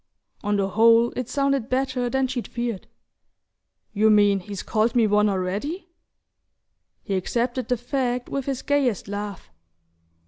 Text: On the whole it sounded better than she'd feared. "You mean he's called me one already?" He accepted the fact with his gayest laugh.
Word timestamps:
On 0.43 0.55
the 0.57 0.69
whole 0.69 1.11
it 1.15 1.29
sounded 1.29 1.69
better 1.69 2.09
than 2.09 2.25
she'd 2.25 2.47
feared. 2.47 2.87
"You 3.93 4.09
mean 4.09 4.39
he's 4.39 4.63
called 4.63 4.95
me 4.95 5.05
one 5.05 5.29
already?" 5.29 5.89
He 7.03 7.13
accepted 7.13 7.67
the 7.67 7.77
fact 7.77 8.27
with 8.27 8.45
his 8.45 8.63
gayest 8.63 9.07
laugh. 9.07 9.51